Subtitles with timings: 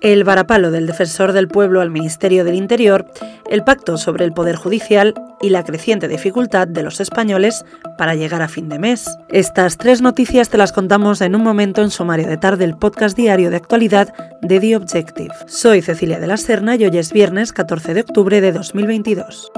[0.00, 3.06] el varapalo del defensor del pueblo al Ministerio del Interior,
[3.48, 7.64] el pacto sobre el Poder Judicial y la creciente dificultad de los españoles
[7.98, 9.06] para llegar a fin de mes.
[9.28, 13.16] Estas tres noticias te las contamos en un momento en Sumario de Tarde, el podcast
[13.16, 14.12] diario de actualidad
[14.42, 15.34] de The Objective.
[15.46, 19.52] Soy Cecilia de la Serna y hoy es viernes 14 de octubre de 2022.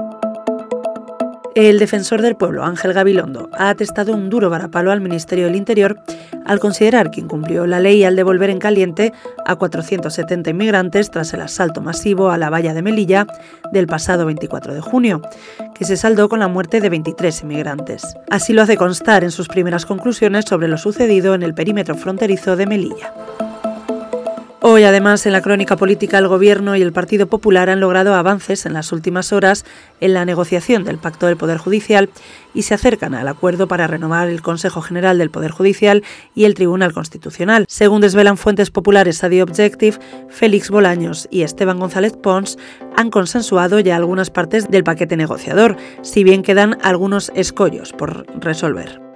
[1.59, 5.99] El defensor del pueblo, Ángel Gabilondo, ha atestado un duro varapalo al Ministerio del Interior
[6.45, 9.11] al considerar que incumplió la ley al devolver en caliente
[9.45, 13.27] a 470 inmigrantes tras el asalto masivo a la valla de Melilla
[13.73, 15.21] del pasado 24 de junio,
[15.75, 18.15] que se saldó con la muerte de 23 inmigrantes.
[18.29, 22.55] Así lo hace constar en sus primeras conclusiones sobre lo sucedido en el perímetro fronterizo
[22.55, 23.13] de Melilla.
[24.61, 28.65] Hoy, además, en la crónica política, el Gobierno y el Partido Popular han logrado avances
[28.65, 29.63] en las últimas horas
[30.01, 32.09] en la negociación del Pacto del Poder Judicial
[32.53, 36.03] y se acercan al acuerdo para renovar el Consejo General del Poder Judicial
[36.35, 37.65] y el Tribunal Constitucional.
[37.69, 42.57] Según desvelan fuentes populares a The Objective, Félix Bolaños y Esteban González Pons
[42.97, 49.08] han consensuado ya algunas partes del paquete negociador, si bien quedan algunos escollos por resolver.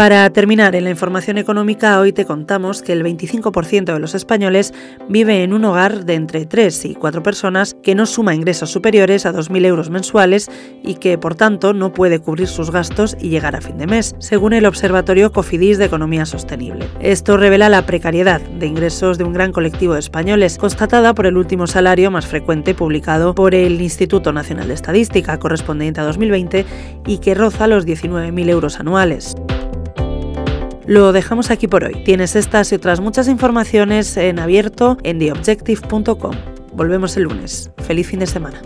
[0.00, 4.72] Para terminar, en la información económica hoy te contamos que el 25% de los españoles
[5.10, 9.26] vive en un hogar de entre 3 y 4 personas que no suma ingresos superiores
[9.26, 10.50] a 2.000 euros mensuales
[10.82, 14.16] y que, por tanto, no puede cubrir sus gastos y llegar a fin de mes,
[14.20, 16.88] según el Observatorio Cofidis de Economía Sostenible.
[17.00, 21.36] Esto revela la precariedad de ingresos de un gran colectivo de españoles, constatada por el
[21.36, 26.64] último salario más frecuente publicado por el Instituto Nacional de Estadística, correspondiente a 2020,
[27.06, 29.36] y que roza los 19.000 euros anuales.
[30.90, 32.02] Lo dejamos aquí por hoy.
[32.02, 36.34] Tienes estas y otras muchas informaciones en abierto en theobjective.com.
[36.72, 37.70] Volvemos el lunes.
[37.78, 38.60] Feliz fin de semana.